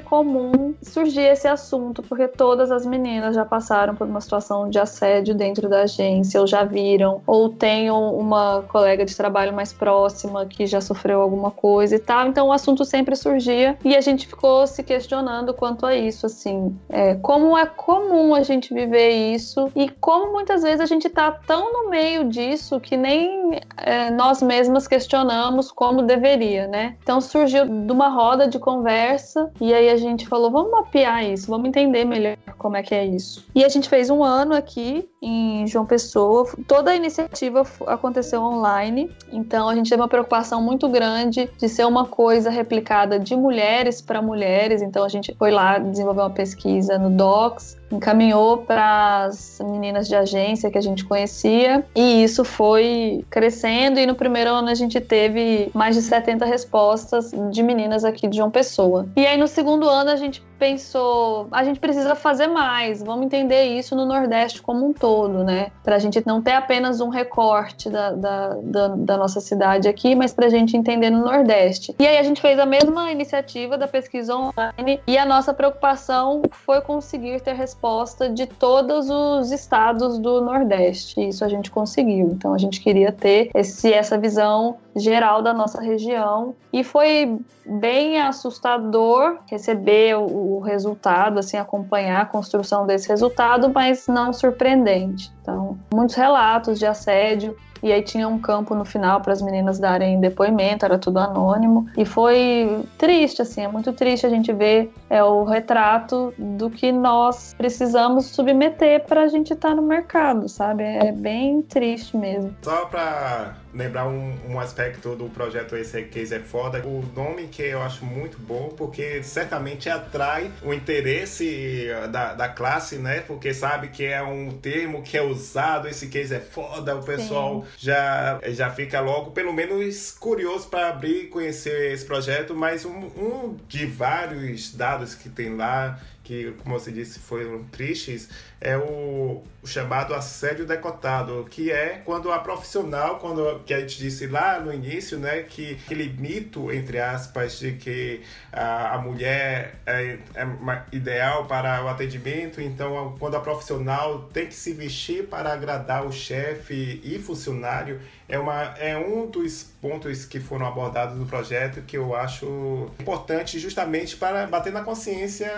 [0.00, 5.36] comum surgir esse assunto, porque todas as meninas já passaram por uma situação de assédio
[5.36, 10.66] dentro da agência, ou já viram, ou tem uma colega de trabalho mais próxima que
[10.66, 12.26] já sofreu alguma coisa e tal.
[12.26, 16.76] Então o assunto sempre surgia e a gente ficou se questionando quanto a isso, assim,
[16.88, 21.30] é, como é comum a gente viver isso e como muitas vezes a gente tá
[21.30, 26.96] tão no meio disso que nem é, nós mesmas questionamos como deveria, né?
[27.00, 31.48] Então surgiu de uma roda de conversa e aí a gente falou, vamos mapear isso,
[31.48, 33.44] vamos entender melhor como é que é isso.
[33.54, 36.48] E a gente fez um ano aqui em João Pessoa.
[36.66, 41.86] Toda a iniciativa aconteceu online, então a gente teve uma preocupação muito grande de ser
[41.86, 44.82] uma coisa replicada de mulheres para mulheres.
[44.82, 50.14] Então a gente foi lá desenvolver uma pesquisa no Docs encaminhou para as meninas de
[50.14, 55.00] agência que a gente conhecia e isso foi crescendo e no primeiro ano a gente
[55.00, 59.06] teve mais de 70 respostas de meninas aqui de João Pessoa.
[59.16, 63.64] E aí no segundo ano a gente pensou, a gente precisa fazer mais, vamos entender
[63.64, 65.72] isso no Nordeste como um todo, né?
[65.82, 70.14] Para a gente não ter apenas um recorte da, da, da, da nossa cidade aqui,
[70.14, 71.96] mas para a gente entender no Nordeste.
[71.98, 76.42] E aí a gente fez a mesma iniciativa da pesquisa online e a nossa preocupação
[76.52, 81.20] foi conseguir ter resposta de todos os estados do Nordeste.
[81.28, 82.28] Isso a gente conseguiu.
[82.28, 88.20] Então a gente queria ter esse, essa visão geral da nossa região e foi bem
[88.20, 95.32] assustador receber o, resultado, assim, acompanhar a construção desse resultado, mas não surpreendente.
[95.40, 99.78] Então, muitos relatos de assédio e aí tinha um campo no final para as meninas
[99.78, 101.88] darem depoimento, era tudo anônimo.
[101.96, 106.92] E foi triste, assim, é muito triste a gente ver é, o retrato do que
[106.92, 110.84] nós precisamos submeter para a gente estar tá no mercado, sabe?
[110.84, 112.54] É bem triste mesmo.
[112.62, 117.62] Só para lembrar um, um, aspecto do projeto Esse Case é Foda, o nome que
[117.62, 123.20] eu acho muito bom, porque certamente atrai o interesse da, da classe, né?
[123.20, 127.64] Porque sabe que é um termo que é usado, esse case é foda, o pessoal
[127.78, 133.06] já, já fica logo, pelo menos, curioso para abrir e conhecer esse projeto, mas um,
[133.16, 138.28] um de vários dados que tem lá que, como você disse, foram tristes,
[138.60, 143.98] é o, o, chamado assédio decotado, que é quando a profissional, quando que a gente
[143.98, 149.80] disse lá no início, né, que aquele mito, entre aspas, de que a, a mulher
[149.84, 155.52] é, é ideal para o atendimento, então quando a profissional tem que se vestir para
[155.52, 161.26] agradar o chefe e funcionário, é, uma, é um dos pontos que foram abordados no
[161.26, 165.50] projeto que eu acho importante justamente para bater na consciência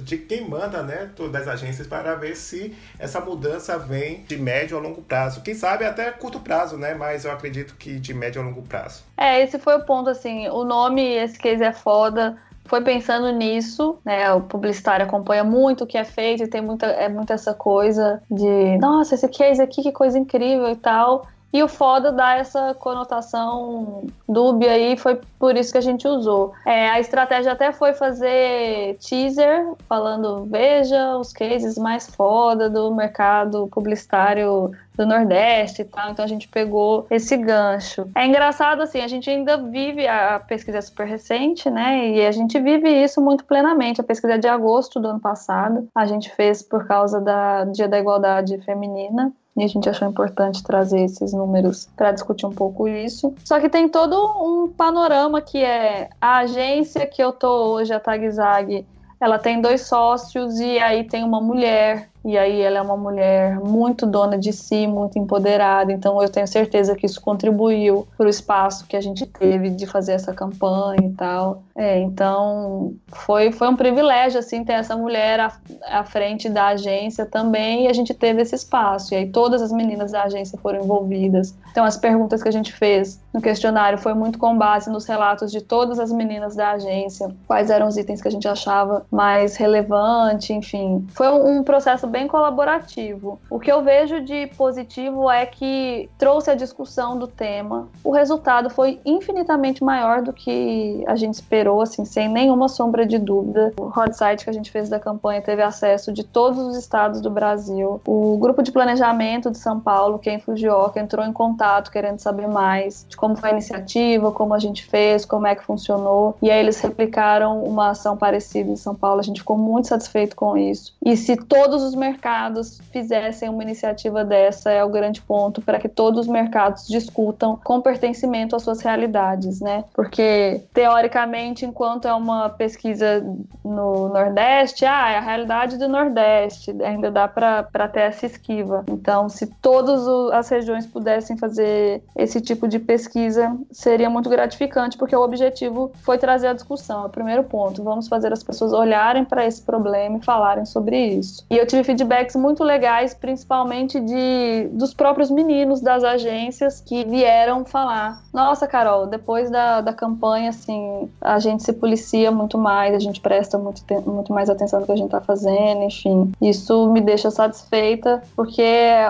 [0.00, 4.80] de quem manda, né, das agências para ver se essa mudança vem de médio a
[4.80, 5.42] longo prazo.
[5.42, 9.02] Quem sabe até curto prazo, né, mas eu acredito que de médio a longo prazo.
[9.16, 12.36] É, esse foi o ponto, assim, o nome, esse case é foda,
[12.70, 14.32] foi pensando nisso, né?
[14.32, 18.22] O publicitário acompanha muito o que é feito e tem muita, é muito essa coisa
[18.30, 21.26] de, nossa, esse case aqui, que coisa incrível e tal.
[21.52, 26.52] E o foda dá essa conotação dúbia aí, foi por isso que a gente usou.
[26.64, 33.66] É, a estratégia até foi fazer teaser, falando, veja os cases mais foda do mercado
[33.68, 36.10] publicitário do Nordeste e tal.
[36.10, 38.06] Então a gente pegou esse gancho.
[38.14, 42.10] É engraçado assim, a gente ainda vive a pesquisa é super recente, né?
[42.10, 44.00] E a gente vive isso muito plenamente.
[44.00, 45.88] A pesquisa é de agosto do ano passado.
[45.94, 49.32] A gente fez por causa da Dia da Igualdade Feminina.
[49.56, 53.34] E a gente achou importante trazer esses números para discutir um pouco isso.
[53.44, 58.00] Só que tem todo um panorama que é a agência que eu tô hoje, a
[58.00, 58.86] Tag Zag,
[59.20, 63.58] ela tem dois sócios e aí tem uma mulher e aí ela é uma mulher
[63.60, 65.92] muito dona de si, muito empoderada.
[65.92, 69.86] Então eu tenho certeza que isso contribuiu para o espaço que a gente teve de
[69.86, 71.62] fazer essa campanha e tal.
[71.74, 75.52] É, então foi, foi um privilégio assim ter essa mulher à,
[75.86, 79.14] à frente da agência também e a gente teve esse espaço.
[79.14, 81.54] E aí todas as meninas da agência foram envolvidas.
[81.70, 85.50] Então as perguntas que a gente fez no questionário foi muito com base nos relatos
[85.50, 89.56] de todas as meninas da agência, quais eram os itens que a gente achava mais
[89.56, 91.06] relevante, enfim.
[91.14, 93.40] Foi um processo bem colaborativo.
[93.48, 97.88] O que eu vejo de positivo é que trouxe a discussão do tema.
[98.04, 103.18] O resultado foi infinitamente maior do que a gente esperou, assim, sem nenhuma sombra de
[103.18, 103.72] dúvida.
[103.78, 107.20] O hot site que a gente fez da campanha teve acesso de todos os estados
[107.20, 108.00] do Brasil.
[108.06, 113.06] O grupo de planejamento de São Paulo, quem Fujioka, entrou em contato querendo saber mais
[113.08, 116.36] de como foi a iniciativa, como a gente fez, como é que funcionou.
[116.42, 119.20] E aí eles replicaram uma ação parecida em São Paulo.
[119.20, 120.94] A gente ficou muito satisfeito com isso.
[121.04, 125.88] E se todos os mercados fizessem uma iniciativa dessa, é o grande ponto para que
[125.88, 129.84] todos os mercados discutam com pertencimento às suas realidades, né?
[129.94, 133.22] Porque, teoricamente, enquanto é uma pesquisa
[133.62, 138.84] no Nordeste, ah, é a realidade do Nordeste, ainda dá para ter essa esquiva.
[138.88, 145.14] Então, se todas as regiões pudessem fazer esse tipo de pesquisa, seria muito gratificante, porque
[145.14, 147.02] o objetivo foi trazer a discussão.
[147.02, 147.82] É o primeiro ponto.
[147.82, 151.44] Vamos fazer as pessoas olharem para esse problema e falarem sobre isso.
[151.50, 157.64] E eu tive feedbacks muito legais, principalmente de dos próprios meninos das agências que vieram
[157.64, 162.98] falar: Nossa, Carol, depois da, da campanha, assim, a gente se policia muito mais, a
[162.98, 166.32] gente presta muito, muito mais atenção no que a gente está fazendo, enfim.
[166.40, 168.62] Isso me deixa satisfeita, porque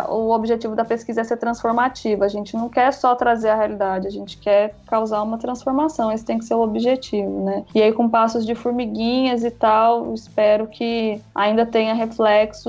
[0.08, 2.24] o objetivo da pesquisa é ser transformativa.
[2.24, 6.10] A gente não quer só trazer a realidade, a gente quer causar uma transformação.
[6.10, 7.64] Esse tem que ser o objetivo, né?
[7.74, 11.92] E aí, com passos de formiguinhas e tal, espero que ainda tenha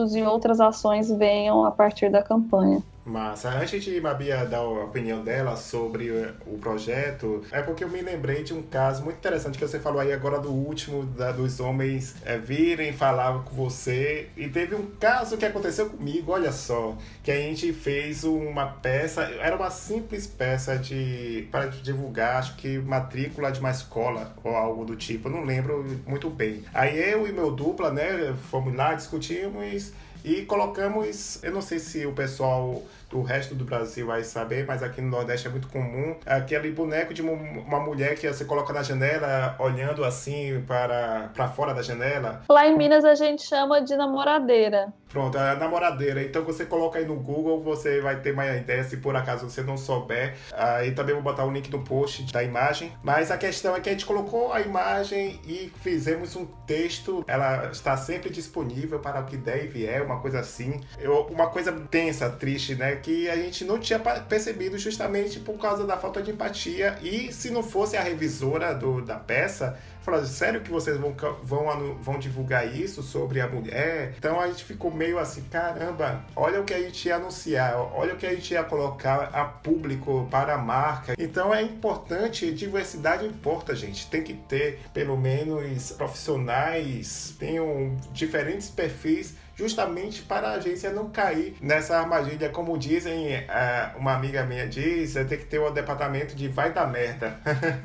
[0.02, 2.82] reflexos e outras ações venham a partir da campanha.
[3.06, 3.50] Massa.
[3.50, 6.12] Antes de Mabia dar a opinião dela sobre
[6.46, 10.00] o projeto, é porque eu me lembrei de um caso muito interessante que você falou
[10.00, 14.30] aí agora do último, da, dos homens é, virem falar com você.
[14.38, 19.24] E teve um caso que aconteceu comigo, olha só, que a gente fez uma peça,
[19.24, 24.86] era uma simples peça de para divulgar, acho que matrícula de uma escola ou algo
[24.86, 26.64] do tipo, não lembro muito bem.
[26.74, 29.92] Aí eu e meu dupla, né, fomos lá, discutimos
[30.24, 34.82] e colocamos, eu não sei se o pessoal do resto do Brasil vai saber, mas
[34.82, 36.16] aqui no Nordeste é muito comum.
[36.26, 41.74] Aquele boneco de uma mulher que você coloca na janela, olhando assim para, para fora
[41.74, 42.44] da janela.
[42.50, 44.94] Lá em Minas a gente chama de namoradeira.
[45.12, 46.24] Pronto, é a namoradeira.
[46.24, 49.62] Então você coloca aí no Google, você vai ter uma ideia se por acaso você
[49.62, 50.36] não souber.
[50.54, 52.94] Aí também vou botar o link no post da imagem.
[53.04, 57.26] Mas a questão é que a gente colocou a imagem e fizemos um texto.
[57.28, 60.80] Ela está sempre disponível para o que der e vier, uma coisa assim.
[60.98, 62.96] Eu, uma coisa tensa, triste, né?
[63.02, 66.98] Que a gente não tinha percebido justamente por causa da falta de empatia.
[67.02, 71.96] E se não fosse a revisora do, da peça, falando, sério que vocês vão, vão,
[71.96, 74.14] vão divulgar isso sobre a mulher?
[74.18, 78.14] Então a gente ficou meio assim, caramba, olha o que a gente ia anunciar, olha
[78.14, 81.14] o que a gente ia colocar a público para a marca.
[81.18, 84.08] Então é importante, diversidade importa, gente.
[84.08, 91.56] Tem que ter pelo menos profissionais, tenham diferentes perfis justamente para a agência não cair
[91.62, 96.36] nessa armadilha, como dizem, é, uma amiga minha diz, tem que ter o um departamento
[96.36, 97.36] de vai da merda.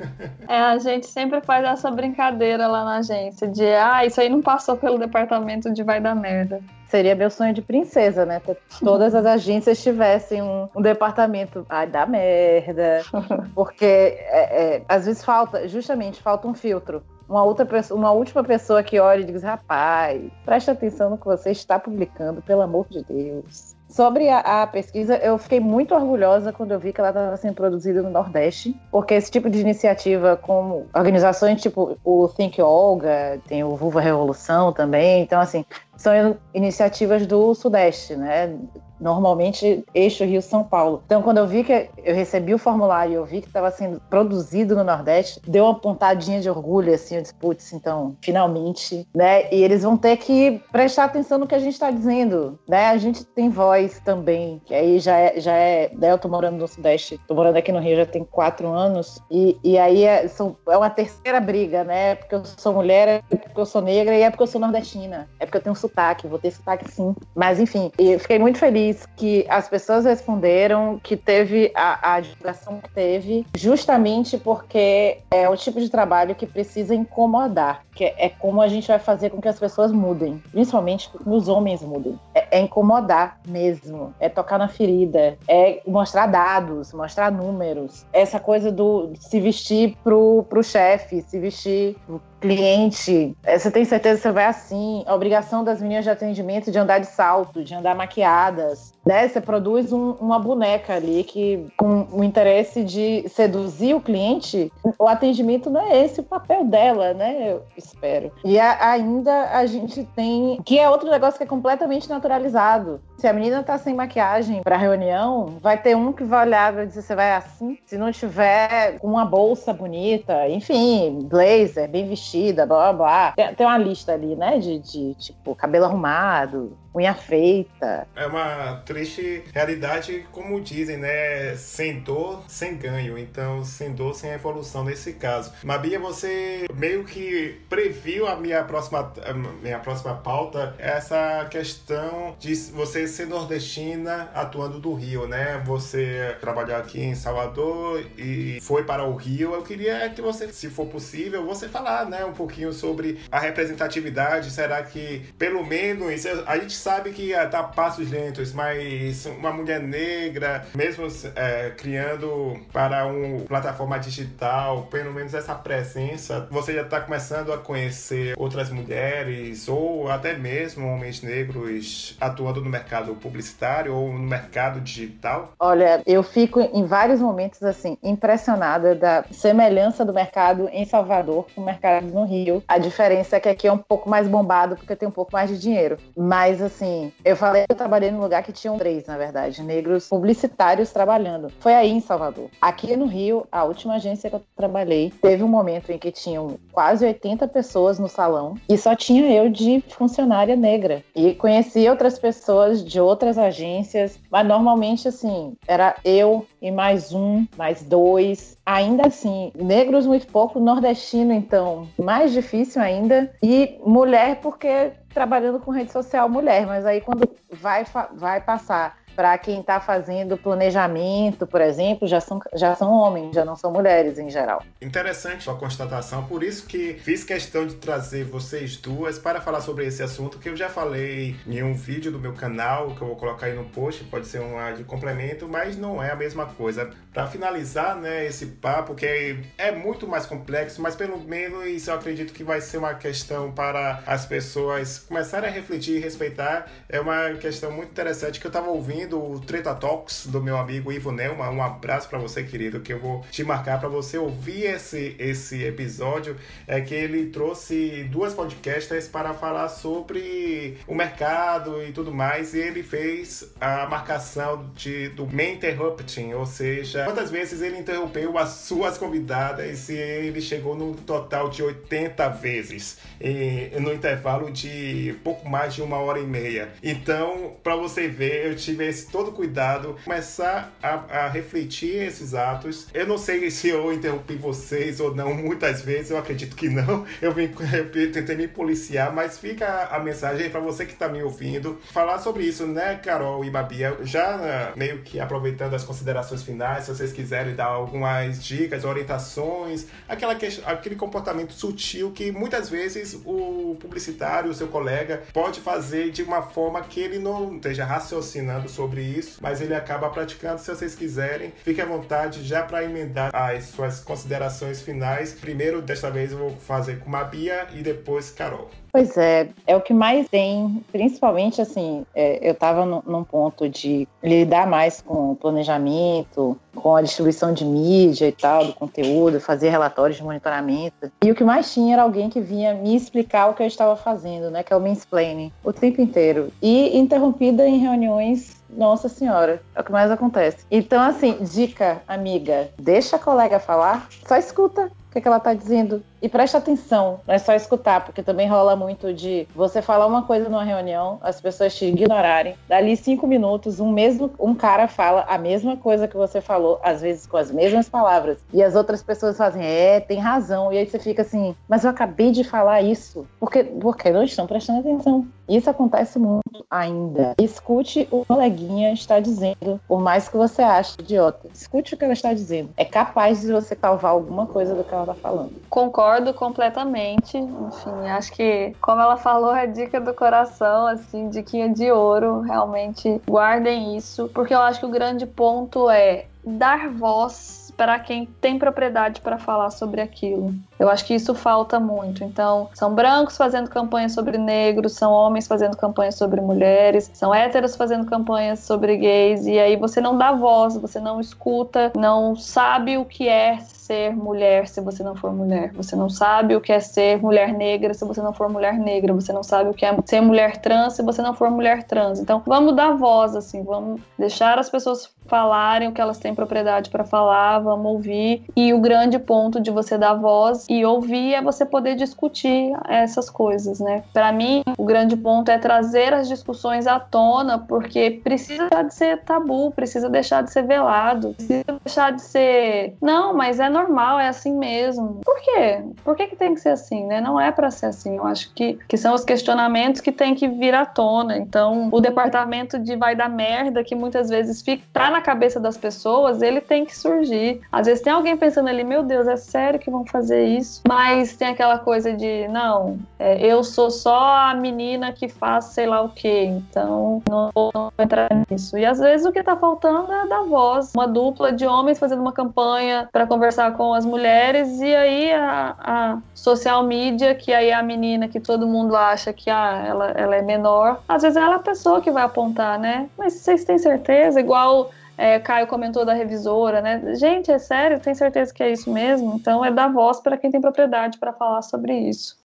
[0.49, 4.41] é, a gente sempre faz essa brincadeira lá na agência, de ah, isso aí não
[4.41, 6.61] passou pelo departamento de vai da merda.
[6.87, 8.41] Seria meu sonho de princesa, né?
[8.79, 11.65] Todas as agências tivessem um, um departamento.
[11.69, 13.03] Ai, da merda.
[13.53, 18.43] Porque é, é, às vezes falta, justamente, falta um filtro uma outra pessoa, uma última
[18.43, 22.87] pessoa que olha e diz: rapaz, preste atenção no que você está publicando, pelo amor
[22.89, 23.75] de Deus.
[23.89, 27.53] Sobre a, a, pesquisa, eu fiquei muito orgulhosa quando eu vi que ela estava sendo
[27.53, 33.63] produzida no Nordeste, porque esse tipo de iniciativa, como organizações tipo o Think Olga, tem
[33.63, 35.65] o Vulva Revolução também, então, assim,
[35.97, 38.57] são iniciativas do Sudeste, né?
[38.99, 41.01] normalmente eixo Rio-São Paulo.
[41.05, 44.01] Então, quando eu vi que eu recebi o formulário e eu vi que estava sendo
[44.09, 49.51] produzido no Nordeste, deu uma pontadinha de orgulho, assim, eu disse, putz, então, finalmente, né?
[49.53, 52.87] E eles vão ter que prestar atenção no que a gente está dizendo, né?
[52.87, 56.11] A gente tem voz também, que aí já é, já é, né?
[56.11, 59.57] Eu tô morando no Sudeste, tô morando aqui no Rio já tem quatro anos, e,
[59.63, 62.15] e aí é, são, é uma terceira briga, né?
[62.15, 65.29] Porque eu sou mulher, é porque eu sou negra e é porque eu sou nordestina,
[65.39, 67.15] é porque eu tenho sotaque, vou ter sotaque sim.
[67.35, 72.79] Mas, enfim, eu fiquei muito feliz que as pessoas responderam, que teve a, a divulgação
[72.79, 78.61] que teve, justamente porque é o tipo de trabalho que precisa incomodar, que é como
[78.61, 82.19] a gente vai fazer com que as pessoas mudem, principalmente que os homens mudem.
[82.33, 88.71] É, é incomodar mesmo, é tocar na ferida, é mostrar dados, mostrar números, essa coisa
[88.71, 91.95] do se vestir pro, pro chefe, se vestir
[92.39, 96.71] cliente, é, você tem certeza que você vai assim, a obrigação das meninas de atendimento
[96.71, 99.27] de andar de salto, de andar maquiadas, né?
[99.27, 105.07] Você produz um, uma boneca ali que com o interesse de seduzir o cliente, o
[105.07, 107.53] atendimento não é esse o papel dela, né?
[107.53, 108.31] Eu espero.
[108.43, 112.99] E a, ainda a gente tem, que é outro negócio que é completamente naturalizado.
[113.17, 116.85] Se a menina tá sem maquiagem pra reunião, vai ter um que vai olhar e
[116.85, 117.77] dizer, você vai assim?
[117.83, 123.31] Se não tiver uma bolsa bonita, enfim, blazer, bem vestida, blá blá blá.
[123.31, 124.59] Tem, tem uma lista ali, né?
[124.59, 128.07] De, de tipo, cabelo arrumado, unha feita.
[128.15, 131.55] É uma triste realidade, como dizem, né?
[131.55, 133.17] Sem dor, sem ganho.
[133.17, 135.53] Então, sem dor, sem evolução nesse caso.
[135.63, 142.53] Mabia, você meio que previu a minha próxima, a minha próxima pauta, essa questão de
[142.71, 145.61] você ser nordestina atuando do Rio, né?
[145.65, 149.53] Você trabalhou aqui em Salvador e foi para o Rio.
[149.53, 154.51] Eu queria que você, se for possível, você falar, né, um pouquinho sobre a representatividade.
[154.51, 160.65] Será que, pelo menos, a gente sabe que tá passos lentos, mas uma mulher negra,
[160.73, 167.51] mesmo é, criando para uma plataforma digital, pelo menos essa presença, você já está começando
[167.51, 174.19] a conhecer outras mulheres ou até mesmo homens negros atuando no mercado publicitário ou no
[174.19, 175.51] mercado digital?
[175.59, 181.59] Olha, eu fico em vários momentos assim impressionada da semelhança do mercado em Salvador com
[181.59, 182.63] o mercado no Rio.
[182.65, 185.49] A diferença é que aqui é um pouco mais bombado porque tem um pouco mais
[185.49, 185.97] de dinheiro.
[186.15, 189.63] Mas assim, assim, eu falei que eu trabalhei num lugar que tinham três, na verdade,
[189.63, 191.51] negros publicitários trabalhando.
[191.59, 192.49] Foi aí em Salvador.
[192.61, 196.59] Aqui no Rio, a última agência que eu trabalhei, teve um momento em que tinham
[196.71, 201.03] quase 80 pessoas no salão e só tinha eu de funcionária negra.
[201.15, 207.45] E conheci outras pessoas de outras agências, mas normalmente assim, era eu e mais um,
[207.57, 208.57] mais dois.
[208.65, 215.71] Ainda assim, negros muito pouco, nordestino então, mais difícil ainda, e mulher porque trabalhando com
[215.71, 221.59] rede social mulher, mas aí quando vai, vai passar para quem está fazendo planejamento, por
[221.59, 224.63] exemplo, já são, já são homens, já não são mulheres em geral.
[224.79, 229.87] Interessante a constatação, por isso que fiz questão de trazer vocês duas para falar sobre
[229.87, 233.15] esse assunto que eu já falei em um vídeo do meu canal, que eu vou
[233.15, 236.91] colocar aí no post, pode ser um de complemento, mas não é a mesma coisa.
[237.11, 241.93] Para finalizar, né, esse papo que é, é muito mais complexo, mas pelo menos eu
[241.95, 246.67] acredito que vai ser uma questão para as pessoas começarem a refletir e respeitar.
[246.87, 250.91] É uma questão muito interessante que eu estava ouvindo o Treta Talks do meu amigo
[250.91, 251.49] Ivo Nelma.
[251.49, 255.63] Um abraço para você, querido, que eu vou te marcar para você ouvir esse, esse
[255.63, 256.35] episódio.
[256.65, 262.59] É que ele trouxe duas podcasts para falar sobre o mercado e tudo mais, e
[262.59, 268.49] ele fez a marcação de, do main interrupting, ou seja, quantas vezes ele interrompeu as
[268.49, 275.49] suas convidadas e ele chegou no total de 80 vezes e, no intervalo de pouco
[275.49, 276.69] mais de uma hora e meia.
[276.81, 282.87] Então, para você ver, eu tive esse todo cuidado, começar a, a refletir esses atos.
[282.93, 287.05] Eu não sei se eu interrompi vocês ou não, muitas vezes, eu acredito que não.
[287.21, 291.21] Eu, vim, eu tentei me policiar, mas fica a mensagem para você que está me
[291.21, 293.97] ouvindo, falar sobre isso, né, Carol e Babia?
[294.03, 299.85] Já né, meio que aproveitando as considerações finais, se vocês quiserem dar algumas dicas, orientações,
[300.07, 306.11] aquela que, aquele comportamento sutil que muitas vezes o publicitário, o seu colega, pode fazer
[306.11, 310.61] de uma forma que ele não esteja raciocinando sobre isso, mas ele acaba praticando.
[310.61, 315.33] Se vocês quiserem, fique à vontade já para emendar as suas considerações finais.
[315.33, 318.69] Primeiro, desta vez, eu vou fazer com Mabia e depois Carol.
[318.91, 324.07] Pois é, é o que mais tem, principalmente assim, é, eu estava num ponto de
[324.23, 330.17] lidar mais com planejamento, com a distribuição de mídia e tal, do conteúdo, fazer relatórios
[330.17, 331.11] de monitoramento.
[331.23, 333.95] E o que mais tinha era alguém que vinha me explicar o que eu estava
[333.95, 336.51] fazendo, né, que é o mansplaining, o tempo inteiro.
[336.61, 340.65] E interrompida em reuniões nossa senhora, é o que mais acontece.
[340.69, 345.53] Então, assim, dica, amiga, deixa a colega falar, só escuta o que, que ela tá
[345.53, 346.03] dizendo.
[346.21, 350.23] E presta atenção, não é só escutar, porque também rola muito de você falar uma
[350.23, 352.55] coisa numa reunião, as pessoas te ignorarem.
[352.67, 357.01] Dali cinco minutos, um mesmo um cara fala a mesma coisa que você falou, às
[357.01, 358.39] vezes com as mesmas palavras.
[358.51, 360.73] E as outras pessoas fazem, é, tem razão.
[360.73, 363.27] E aí você fica assim, mas eu acabei de falar isso.
[363.39, 365.27] Porque, porque não estão prestando atenção.
[365.47, 367.33] Isso acontece muito ainda.
[367.39, 371.47] Escute o coleguinha está dizendo, por mais que você ache idiota.
[371.53, 372.69] Escute o que ela está dizendo.
[372.75, 375.53] É capaz de você salvar alguma coisa do que ela está falando.
[375.69, 377.37] Concordo concordo completamente.
[377.37, 382.41] Enfim, acho que, como ela falou, é dica do coração, assim, diquinha de ouro.
[382.41, 388.25] Realmente guardem isso, porque eu acho que o grande ponto é dar voz para quem
[388.25, 390.53] tem propriedade para falar sobre aquilo.
[390.79, 392.23] Eu acho que isso falta muito.
[392.23, 397.75] Então, são brancos fazendo campanha sobre negros, são homens fazendo campanha sobre mulheres, são héteros
[397.75, 402.97] fazendo campanhas sobre gays, e aí você não dá voz, você não escuta, não sabe
[402.97, 405.71] o que é ser mulher se você não for mulher.
[405.73, 409.13] Você não sabe o que é ser mulher negra se você não for mulher negra.
[409.13, 412.19] Você não sabe o que é ser mulher trans se você não for mulher trans.
[412.19, 416.89] Então, vamos dar voz, assim, vamos deixar as pessoas falarem o que elas têm propriedade
[416.89, 418.43] para falar, vamos ouvir.
[418.55, 423.29] E o grande ponto de você dar voz e ouvir é você poder discutir essas
[423.29, 424.03] coisas, né?
[424.13, 429.21] Para mim, o grande ponto é trazer as discussões à tona, porque precisa de ser
[429.21, 434.27] tabu, precisa deixar de ser velado, precisa deixar de ser, não, mas é normal, é
[434.27, 435.21] assim mesmo.
[435.23, 435.81] Por quê?
[436.03, 437.21] Por que, que tem que ser assim, né?
[437.21, 438.17] Não é para ser assim.
[438.17, 441.37] Eu acho que, que são os questionamentos que tem que vir à tona.
[441.37, 445.77] Então, o departamento de vai dar merda, que muitas vezes fica tá na cabeça das
[445.77, 447.61] pessoas, ele tem que surgir.
[447.71, 450.56] Às vezes tem alguém pensando ali, meu Deus, é sério que vão fazer isso?
[450.87, 455.85] Mas tem aquela coisa de, não, é, eu sou só a menina que faz sei
[455.85, 458.77] lá o que, então não vou, entrar nisso.
[458.77, 460.93] E às vezes o que tá faltando é dar voz.
[460.95, 465.75] Uma dupla de homens fazendo uma campanha para conversar com as mulheres, e aí a,
[465.79, 470.11] a, social media, que aí é a menina que todo mundo acha que ah, ela,
[470.11, 473.09] ela é menor, às vezes ela é a pessoa que vai apontar, né?
[473.17, 474.39] Mas vocês têm certeza?
[474.39, 477.15] Igual é, Caio comentou da revisora, né?
[477.15, 477.99] Gente, é sério?
[477.99, 479.35] Tem certeza que é isso mesmo?
[479.35, 482.37] Então é dar voz para quem tem propriedade para falar sobre isso.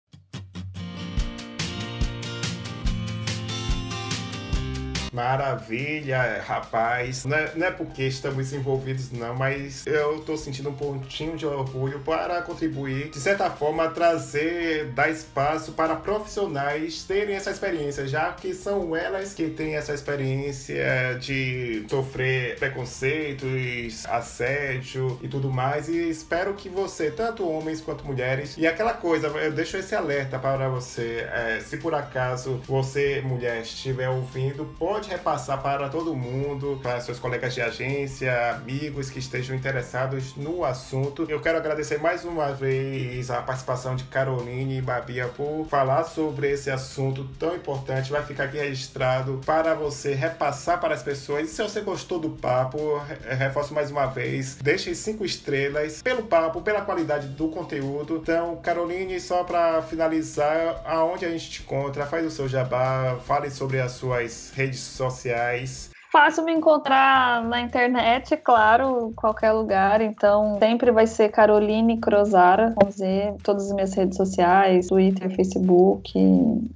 [5.12, 7.26] Maravilha, rapaz.
[7.26, 11.45] Não é, não é, porque estamos envolvidos, não, mas eu tô sentindo um pontinho de
[11.45, 18.32] orgulho para contribuir, de certa forma, trazer, dar espaço para profissionais terem essa experiência, já
[18.32, 25.89] que são elas que têm essa experiência de sofrer preconceitos, assédio e tudo mais.
[25.89, 30.39] E espero que você, tanto homens quanto mulheres, e aquela coisa, eu deixo esse alerta
[30.39, 36.16] para você, é, se por acaso você, mulher, estiver ouvindo, pode pode repassar para todo
[36.16, 41.26] mundo, para seus colegas de agência, amigos que estejam interessados no assunto.
[41.28, 46.52] Eu quero agradecer mais uma vez a participação de Caroline e Babia por falar sobre
[46.52, 48.12] esse assunto tão importante.
[48.12, 51.49] Vai ficar aqui registrado para você repassar para as pessoas.
[51.49, 56.62] E se você gostou do papo, reforço mais uma vez, deixe cinco estrelas pelo papo,
[56.62, 58.18] pela qualidade do conteúdo.
[58.18, 63.49] Então, Caroline, só para finalizar, aonde a gente te encontra, faz o seu jabá, fale
[63.49, 70.01] sobre as suas redes sociais Fácil me encontrar na internet, claro, qualquer lugar.
[70.01, 76.12] Então, sempre vai ser Caroline Crozara, vamos dizer, todas as minhas redes sociais, Twitter, Facebook,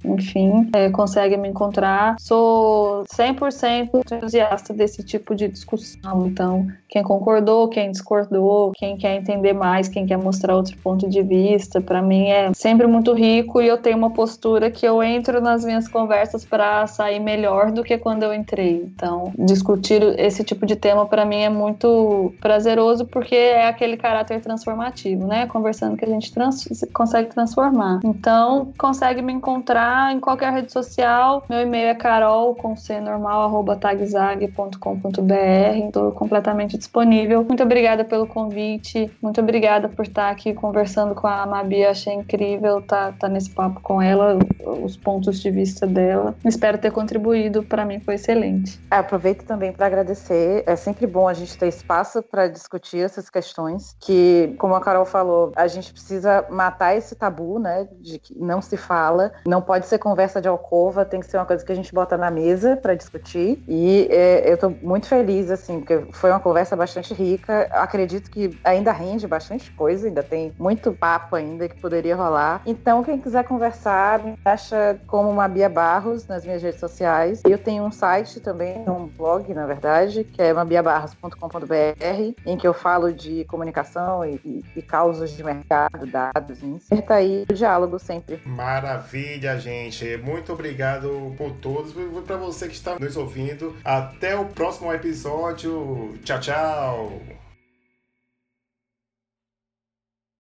[0.06, 2.16] enfim, é, consegue me encontrar.
[2.18, 6.26] Sou 100% entusiasta desse tipo de discussão.
[6.26, 11.22] Então, quem concordou, quem discordou, quem quer entender mais, quem quer mostrar outro ponto de
[11.22, 15.42] vista, para mim é sempre muito rico e eu tenho uma postura que eu entro
[15.42, 18.82] nas minhas conversas para sair melhor do que quando eu entrei.
[18.82, 24.40] Então, discutir esse tipo de tema para mim é muito prazeroso porque é aquele caráter
[24.40, 25.46] transformativo, né?
[25.46, 28.00] Conversando que a gente trans consegue transformar.
[28.04, 31.44] Então, consegue me encontrar em qualquer rede social.
[31.48, 35.86] Meu e-mail é carol com c normal arroba tagzag.com.br.
[35.86, 37.44] Estou completamente disponível.
[37.44, 39.10] Muito obrigada pelo convite.
[39.22, 41.84] Muito obrigada por estar aqui conversando com a Mabi.
[41.84, 44.38] Achei incrível estar tá, tá nesse papo com ela,
[44.82, 46.34] os pontos de vista dela.
[46.44, 47.62] Espero ter contribuído.
[47.62, 48.80] Para mim foi excelente.
[48.90, 50.62] É, aproveito também para agradecer.
[50.66, 55.06] É sempre bom a gente ter espaço para discutir essas questões, que, como a Carol
[55.06, 59.86] falou, a gente precisa matar esse tabu, né, de que não se fala, não pode
[59.86, 62.76] ser conversa de alcova, tem que ser uma coisa que a gente bota na mesa
[62.76, 63.62] para discutir.
[63.66, 67.68] E é, eu estou muito feliz, assim, porque foi uma conversa bastante rica.
[67.72, 72.60] Acredito que ainda rende bastante coisa, ainda tem muito papo ainda que poderia rolar.
[72.66, 77.40] Então, quem quiser conversar, me acha como uma Bia Barros nas minhas redes sociais.
[77.46, 82.74] Eu tenho um site também, um blog, na verdade, que é mabiabarras.com.br, em que eu
[82.74, 88.40] falo de comunicação e, e, e causas de mercado, dados, inserta aí o diálogo sempre.
[88.44, 90.16] Maravilha, gente.
[90.18, 91.94] Muito obrigado por todos.
[92.26, 93.74] Para você que está nos ouvindo.
[93.84, 96.14] Até o próximo episódio.
[96.24, 97.45] Tchau, tchau.